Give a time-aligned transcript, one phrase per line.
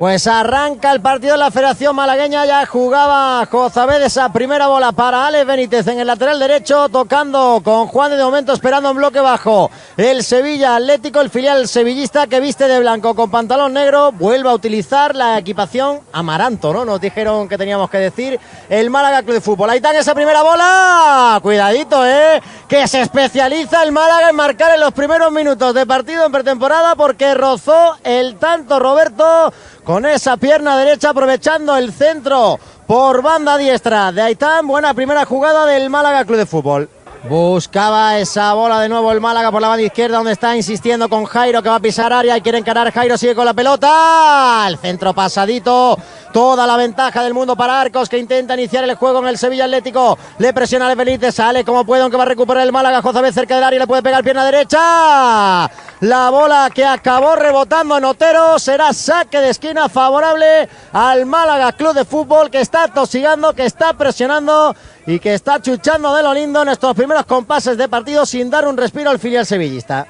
[0.00, 5.26] Pues arranca el partido de la Federación Malagueña, ya jugaba Jozabed esa primera bola para
[5.26, 9.72] Alex Benítez en el lateral derecho, tocando con Juan de momento esperando un bloque bajo.
[9.96, 14.54] El Sevilla Atlético, el filial sevillista que viste de blanco con pantalón negro, vuelve a
[14.54, 16.84] utilizar la equipación Amaranto, ¿no?
[16.84, 18.38] Nos dijeron que teníamos que decir
[18.68, 19.70] el Málaga Club de Fútbol.
[19.70, 22.40] Ahí está esa primera bola, cuidadito, ¿eh?
[22.68, 26.94] Que se especializa el Málaga en marcar en los primeros minutos de partido en pretemporada
[26.94, 29.52] porque rozó el tanto Roberto
[29.88, 34.66] con esa pierna derecha aprovechando el centro por banda diestra de Aitán.
[34.66, 36.90] Buena primera jugada del Málaga Club de Fútbol.
[37.26, 41.24] Buscaba esa bola de nuevo el Málaga por la banda izquierda donde está insistiendo con
[41.24, 44.66] Jairo que va a pisar área y quiere encarar Jairo, sigue con la pelota.
[44.68, 45.96] El centro pasadito
[46.32, 49.64] Toda la ventaja del mundo para Arcos que intenta iniciar el juego en el Sevilla
[49.64, 50.18] Atlético.
[50.38, 53.00] Le presiona el Benítez, sale como puede, aunque va a recuperar el Málaga.
[53.00, 55.70] José cerca del área le puede pegar pierna derecha.
[56.00, 61.92] La bola que acabó rebotando en Otero será saque de esquina favorable al Málaga Club
[61.92, 64.76] de Fútbol que está tosigando, que está presionando
[65.06, 68.68] y que está chuchando de lo lindo en estos primeros compases de partido sin dar
[68.68, 70.06] un respiro al filial sevillista.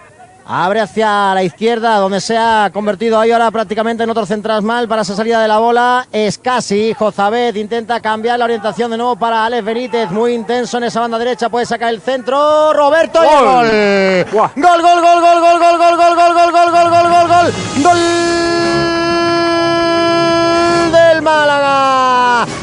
[0.51, 4.89] Abre hacia la izquierda, donde se ha convertido ahí ahora prácticamente en otro central mal
[4.89, 6.09] para esa salida de la bola.
[6.11, 10.11] Es casi Jozabed intenta cambiar la orientación de nuevo para Alex Benítez.
[10.11, 11.51] Muy intenso en esa banda derecha.
[11.51, 12.73] Puede sacar el centro.
[12.73, 13.69] Roberto gol,
[14.55, 17.53] gol, gol, gol, gol, gol, gol, gol, gol, gol, gol, gol, gol, gol, gol.
[17.83, 17.99] Gol
[20.93, 22.08] del Málaga.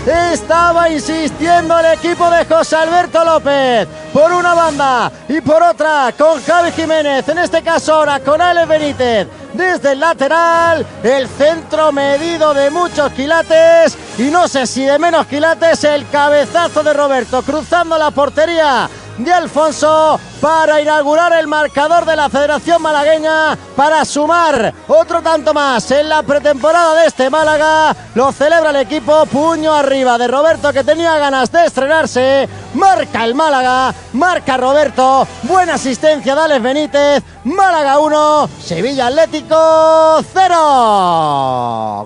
[0.06, 6.42] Estaba insistiendo el equipo de José Alberto López por una banda y por otra con
[6.44, 7.28] Javi Jiménez.
[7.30, 10.86] En este caso ahora con Ale Benítez desde el lateral.
[11.04, 16.84] El centro medido de muchos quilates y no sé si de menos quilates el cabezazo
[16.84, 23.58] de Roberto cruzando la portería de Alfonso para inaugurar el marcador de la Federación Malagueña
[23.76, 27.96] para sumar otro tanto más en la pretemporada de este Málaga.
[28.14, 32.50] Lo celebra el equipo, puño arriba de Roberto que tenía ganas de estrenarse.
[32.74, 37.24] Marca el Málaga, marca Roberto, buena asistencia de Alex Benítez.
[37.46, 42.06] Málaga 1, Sevilla Atlético 0.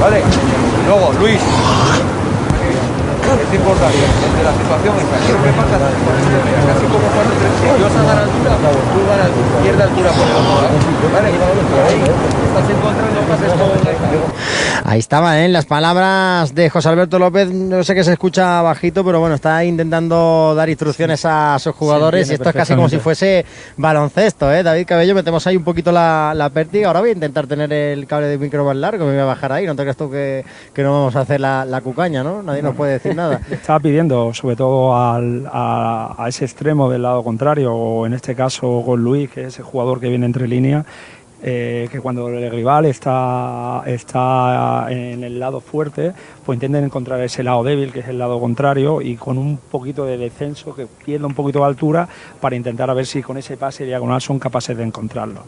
[0.00, 0.22] Vale,
[0.86, 1.40] luego Luis
[3.40, 5.16] es importante desde la situación esta.
[5.18, 5.76] ¿Qué es lo que pasa?
[6.66, 8.54] Casi como cuando si yo a la altura,
[8.92, 9.30] tú ganas
[9.62, 10.76] pierde altura por el otro lado.
[11.12, 11.28] ¿Vale?
[11.28, 13.64] Ahí estás encontrando más esto
[14.84, 15.48] Ahí estaban ¿eh?
[15.48, 17.50] las palabras de José Alberto López.
[17.50, 22.30] No sé que se escucha bajito, pero bueno, está intentando dar instrucciones a sus jugadores
[22.30, 23.44] y esto es casi como si fuese
[23.76, 24.62] baloncesto, ¿eh?
[24.62, 26.88] David Cabello, metemos ahí un poquito la, la pértiga.
[26.88, 29.52] Ahora voy a intentar tener el cable de micro más largo, me voy a bajar
[29.52, 29.66] ahí.
[29.66, 30.44] No te creas tú que,
[30.74, 32.42] que no vamos a hacer la, la cucaña, ¿no?
[32.42, 33.21] Nadie nos puede decir nada.
[33.50, 38.82] Estaba pidiendo, sobre todo al, a, ese extremo del lado contrario, o en este caso
[38.84, 40.86] con Luis, que es ese jugador que viene entre líneas,
[41.44, 46.12] eh, que cuando el rival está, está en el lado fuerte,
[46.46, 50.04] pues intenten encontrar ese lado débil, que es el lado contrario, y con un poquito
[50.04, 52.08] de descenso, que pierda un poquito de altura,
[52.40, 55.42] para intentar a ver si con ese pase diagonal son capaces de encontrarlo.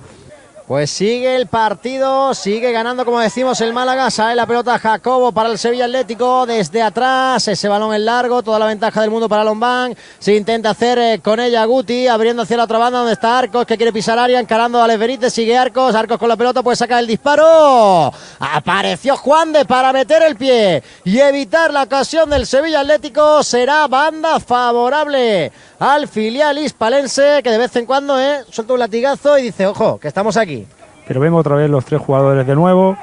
[0.66, 5.50] Pues sigue el partido, sigue ganando como decimos el Málaga, sale la pelota Jacobo para
[5.50, 9.44] el Sevilla Atlético desde atrás, ese balón en largo, toda la ventaja del mundo para
[9.44, 13.40] Lombán, se intenta hacer eh, con ella Guti, abriendo hacia la otra banda donde está
[13.40, 16.76] Arcos que quiere pisar área, encarando a Alex sigue Arcos, Arcos con la pelota puede
[16.76, 18.10] sacar el disparo,
[18.40, 23.86] apareció Juan de para meter el pie y evitar la ocasión del Sevilla Atlético, será
[23.86, 29.42] banda favorable al filial hispalense que de vez en cuando eh, suelta un latigazo y
[29.42, 30.53] dice, ojo, que estamos aquí.
[31.06, 32.96] Pero vemos otra vez los tres jugadores de nuevo.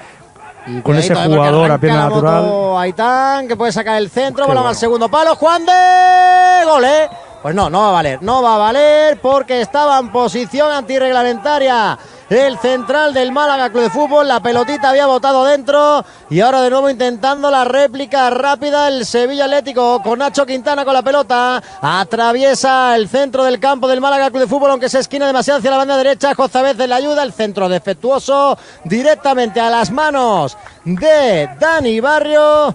[0.68, 2.78] Y con ese jugador a pierna natural.
[2.78, 5.36] Aitán, que puede sacar el centro, bola al segundo palo.
[5.36, 7.10] Juan de gol, ¿eh?
[7.42, 11.98] Pues no, no va a valer, no va a valer porque estaba en posición antirreglamentaria
[12.32, 14.26] el central del Málaga Club de Fútbol.
[14.26, 19.46] La pelotita había botado dentro y ahora de nuevo intentando la réplica rápida el Sevilla
[19.46, 21.62] Atlético con Nacho Quintana con la pelota.
[21.82, 25.72] Atraviesa el centro del campo del Málaga Club de Fútbol, aunque se esquina demasiado hacia
[25.72, 26.34] la banda derecha.
[26.34, 32.74] Jozabez de la ayuda, el centro defectuoso directamente a las manos de Dani Barrio.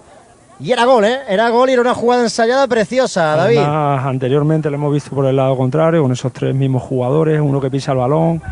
[0.58, 1.20] Y era gol, ¿eh?
[1.28, 3.58] Era gol y era una jugada ensayada preciosa, David.
[3.58, 7.70] anteriormente lo hemos visto por el lado contrario, con esos tres mismos jugadores, uno que
[7.70, 8.42] pisa el balón,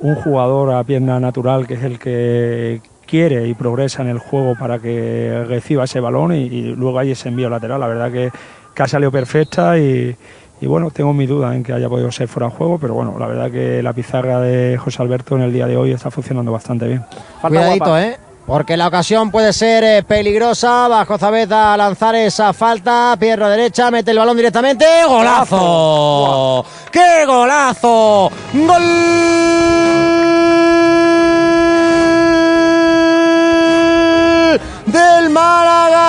[0.00, 4.54] un jugador a pierna natural que es el que quiere y progresa en el juego
[4.58, 7.80] para que reciba ese balón y, luego hay ese envío lateral.
[7.80, 8.30] La verdad que,
[8.74, 10.16] que ha salido perfecta y,
[10.62, 13.26] bueno, tengo mi duda en que haya podido ser fuera de juego, pero bueno, la
[13.26, 16.86] verdad que la pizarra de José Alberto en el día de hoy está funcionando bastante
[16.88, 17.04] bien.
[17.40, 18.18] Cuidadito, ¿eh?
[18.46, 20.86] Porque la ocasión puede ser eh, peligrosa.
[20.86, 23.16] Bajo Zabeza a lanzar esa falta.
[23.18, 24.86] Pierna derecha, mete el balón directamente.
[25.04, 26.64] ¡Golazo!
[26.92, 28.30] ¡Qué golazo!
[28.54, 29.55] ¡Gol!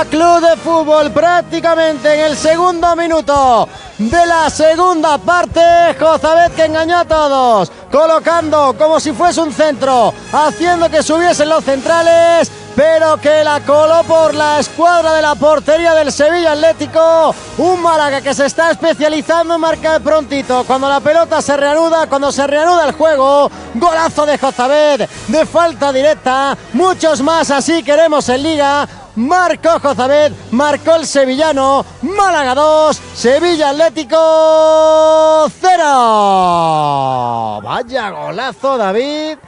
[0.09, 5.62] Club de Fútbol prácticamente en el segundo minuto de la segunda parte.
[6.00, 11.63] Jozabet que engañó a todos, colocando como si fuese un centro, haciendo que subiesen los
[11.63, 17.33] centrales pero que la coló por la escuadra de la portería del Sevilla Atlético.
[17.57, 20.63] Un Málaga que se está especializando en marcar prontito.
[20.63, 25.91] Cuando la pelota se reanuda, cuando se reanuda el juego, golazo de Jozabed, de falta
[25.91, 28.88] directa, muchos más así queremos en liga.
[29.18, 37.62] Marcó Jozabed, marcó el sevillano, Málaga 2, Sevilla Atlético 0.
[37.64, 39.40] Vaya golazo David.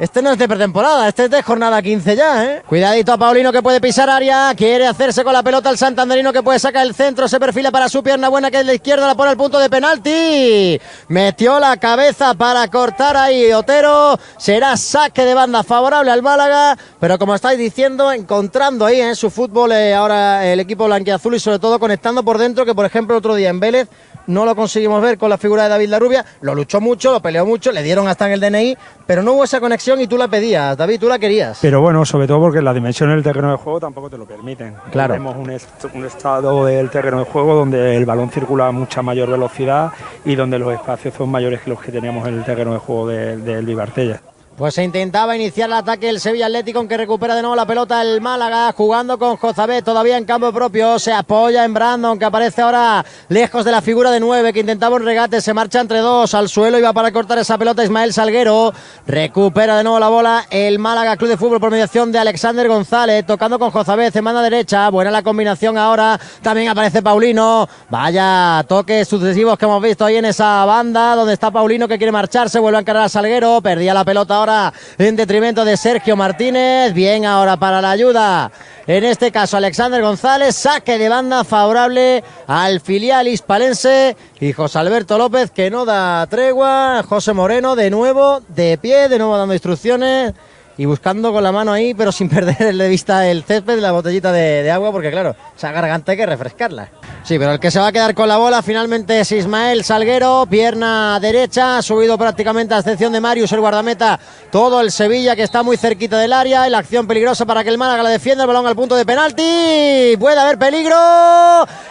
[0.00, 2.62] Este no es de pretemporada, este es de jornada 15 ya, ¿eh?
[2.66, 6.42] Cuidadito a Paulino que puede pisar área, quiere hacerse con la pelota el santanderino que
[6.42, 9.14] puede sacar el centro, se perfila para su pierna buena que es la izquierda, la
[9.14, 10.80] pone al punto de penalti.
[11.08, 17.18] Metió la cabeza para cortar ahí Otero, será saque de banda favorable al Málaga, pero
[17.18, 21.58] como estáis diciendo, encontrando ahí en su fútbol eh, ahora el equipo blanquiazul y sobre
[21.58, 23.90] todo conectando por dentro, que por ejemplo otro día en Vélez
[24.26, 27.44] no lo conseguimos ver con la figura de David Larrubia, lo luchó mucho, lo peleó
[27.44, 30.28] mucho, le dieron hasta en el DNI, pero no hubo esa conexión y tú la
[30.28, 31.58] pedías, David, tú la querías.
[31.62, 34.74] Pero bueno, sobre todo porque la dimensión del terreno de juego tampoco te lo permiten.
[34.92, 35.14] Claro.
[35.14, 39.02] Tenemos un, est un estado del terreno de juego donde el balón circula a mucha
[39.02, 39.92] mayor velocidad
[40.24, 43.08] y donde los espacios son mayores que los que teníamos en el terreno de juego
[43.08, 44.20] del de, de
[44.56, 48.02] pues se intentaba iniciar el ataque el Sevilla Atlético, aunque recupera de nuevo la pelota
[48.02, 52.60] el Málaga, jugando con Jozabé, todavía en campo propio, se apoya en Brandon, que aparece
[52.60, 56.34] ahora lejos de la figura de nueve, que intentaba un regate, se marcha entre dos,
[56.34, 58.74] al suelo, iba para cortar esa pelota Ismael Salguero,
[59.06, 63.24] recupera de nuevo la bola el Málaga Club de Fútbol por mediación de Alexander González,
[63.24, 69.08] tocando con Jozabé, en manda derecha, buena la combinación ahora, también aparece Paulino, vaya toques
[69.08, 72.78] sucesivos que hemos visto ahí en esa banda, donde está Paulino que quiere marcharse, vuelve
[72.78, 76.94] a encarar a Salguero, perdía la pelota ahora en detrimento de Sergio Martínez.
[76.94, 78.50] Bien ahora para la ayuda.
[78.86, 85.18] En este caso, Alexander González, saque de banda favorable al filial hispalense y José Alberto
[85.18, 87.04] López que no da tregua.
[87.06, 90.32] José Moreno de nuevo de pie, de nuevo dando instrucciones
[90.78, 94.32] y buscando con la mano ahí, pero sin perder de vista el césped, la botellita
[94.32, 96.88] de, de agua, porque claro, esa garganta hay que refrescarla.
[97.22, 100.46] Sí, pero el que se va a quedar con la bola finalmente es Ismael Salguero,
[100.50, 104.18] pierna derecha, subido prácticamente a excepción de Marius, el guardameta,
[104.50, 107.78] todo el Sevilla que está muy cerquita del área, la acción peligrosa para que el
[107.78, 110.96] Málaga la defienda, el balón al punto de penalti, puede haber peligro,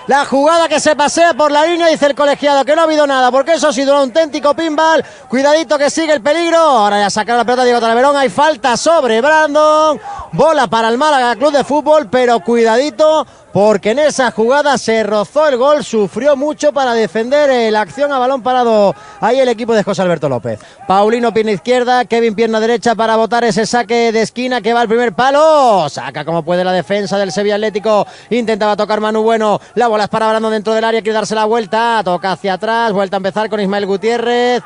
[0.08, 3.06] la jugada que se pasea por la línea, dice el colegiado que no ha habido
[3.06, 7.10] nada, porque eso ha sido un auténtico pinball, cuidadito que sigue el peligro, ahora ya
[7.10, 11.64] sacar la pelota Diego Talaverón, hay falta sobre Brandon, bola para el Málaga Club de
[11.64, 17.72] Fútbol, pero cuidadito porque en esa jugada se rozó el gol, sufrió mucho para defender
[17.72, 18.94] la acción a balón parado.
[19.20, 20.60] Ahí el equipo de José Alberto López.
[20.88, 24.88] Paulino pierna izquierda, Kevin pierna derecha para botar ese saque de esquina que va al
[24.88, 29.88] primer palo, saca como puede la defensa del Sevilla Atlético, intentaba tocar Manu Bueno, la
[29.88, 33.16] bola es para Brando dentro del área, quiere darse la vuelta, toca hacia atrás, vuelta
[33.16, 34.64] a empezar con Ismael Gutiérrez.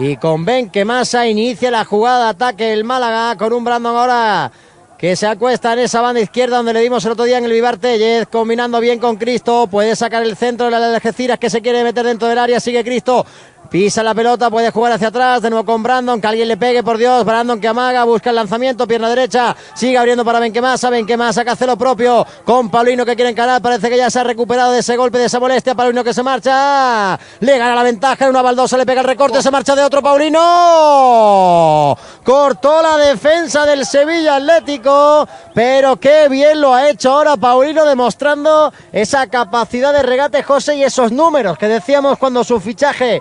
[0.00, 4.52] Y con Ben Masa inicia la jugada ataque el Málaga con un Brandon ahora
[4.98, 7.52] que se acuesta en esa banda izquierda donde le dimos el otro día en el
[7.52, 11.48] Vivar Tellez, combinando bien con Cristo, puede sacar el centro de la de Algeciras que
[11.48, 13.24] se quiere meter dentro del área, sigue Cristo,
[13.70, 16.82] Pisa la pelota, puede jugar hacia atrás, de nuevo con Brandon, que alguien le pegue,
[16.82, 17.22] por Dios.
[17.22, 21.66] Brandon que amaga, busca el lanzamiento, pierna derecha, sigue abriendo para Benquemasa, Benquemasa que hace
[21.66, 24.96] lo propio con Paulino que quiere encarar, parece que ya se ha recuperado de ese
[24.96, 28.78] golpe, de esa molestia, Paulino que se marcha, le gana la ventaja, en una baldosa
[28.78, 35.28] le pega el recorte, se marcha de otro Paulino, cortó la defensa del Sevilla Atlético,
[35.52, 40.84] pero qué bien lo ha hecho ahora Paulino demostrando esa capacidad de regate José y
[40.84, 43.20] esos números que decíamos cuando su fichaje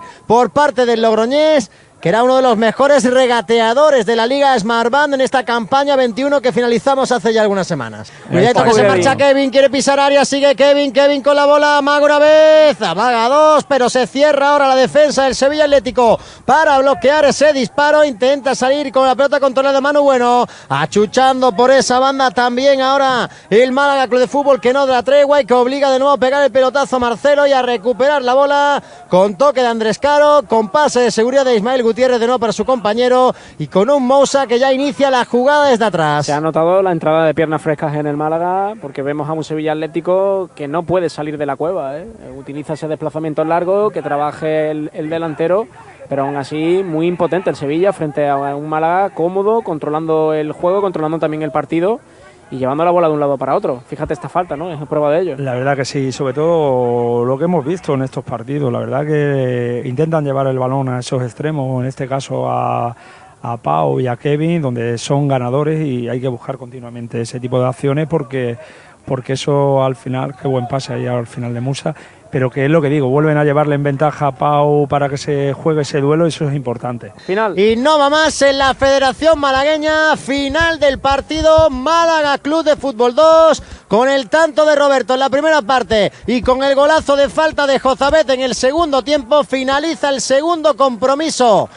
[0.51, 5.15] parte del Logroñés que era uno de los mejores regateadores de la Liga Smart Band
[5.15, 8.11] en esta campaña 21 que finalizamos hace ya algunas semanas.
[8.29, 12.05] Cuidado que se marcha Kevin, quiere pisar área, sigue Kevin, Kevin con la bola, amaga
[12.05, 17.25] una vez, amaga dos, pero se cierra ahora la defensa del Sevilla Atlético para bloquear
[17.25, 22.29] ese disparo, intenta salir con la pelota controlada de mano bueno, achuchando por esa banda
[22.29, 25.97] también ahora el Málaga Club de Fútbol que no da tregua y que obliga de
[25.97, 29.67] nuevo a pegar el pelotazo a Marcelo y a recuperar la bola con toque de
[29.67, 33.67] Andrés Caro, con pase de seguridad de Ismael Gutiérrez de nuevo para su compañero y
[33.67, 36.25] con un Mousa que ya inicia la jugada desde atrás.
[36.25, 39.46] Se ha notado la entrada de piernas frescas en el Málaga porque vemos a un
[39.46, 41.98] Sevilla Atlético que no puede salir de la cueva.
[41.98, 42.06] ¿eh?
[42.38, 45.67] Utiliza ese desplazamiento largo, que trabaje el, el delantero
[46.10, 50.82] pero aún así muy impotente el Sevilla frente a un Málaga cómodo, controlando el juego,
[50.82, 52.00] controlando también el partido
[52.49, 53.81] y llevando la bola de un lado para otro.
[53.87, 54.71] Fíjate esta falta, ¿no?
[54.71, 55.35] Es prueba de ello.
[55.37, 58.71] La verdad que sí, sobre todo lo que hemos visto en estos partidos.
[58.71, 62.95] La verdad que intentan llevar el balón a esos extremos, en este caso a,
[63.41, 67.59] a Pau y a Kevin, donde son ganadores y hay que buscar continuamente ese tipo
[67.59, 68.57] de acciones porque,
[69.05, 71.95] porque eso al final, qué buen pase ahí al final de Musa,
[72.38, 75.17] pero que es lo que digo, vuelven a llevarle en ventaja a Pau para que
[75.17, 77.12] se juegue ese duelo, eso es importante.
[77.25, 77.58] Final.
[77.58, 83.15] Y no va más en la Federación Malagueña, final del partido Málaga Club de Fútbol
[83.15, 87.27] 2, con el tanto de Roberto en la primera parte y con el golazo de
[87.27, 91.67] falta de Jozabet en el segundo tiempo, finaliza el segundo compromiso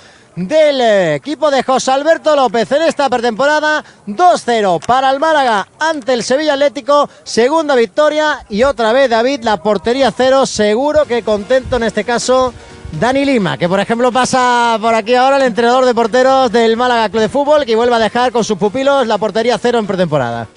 [0.47, 0.81] del
[1.15, 3.85] equipo de José Alberto López en esta pretemporada.
[4.07, 7.09] 2-0 para el Málaga ante el Sevilla Atlético.
[7.25, 10.47] Segunda victoria y otra vez David, la portería cero.
[10.47, 12.55] Seguro que contento en este caso
[12.93, 17.09] Dani Lima, que por ejemplo pasa por aquí ahora el entrenador de porteros del Málaga
[17.09, 20.49] Club de Fútbol, que vuelve a dejar con sus pupilos la portería cero en pretemporada.